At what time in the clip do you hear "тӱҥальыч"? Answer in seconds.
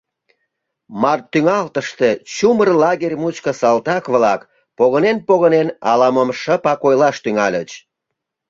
7.23-7.69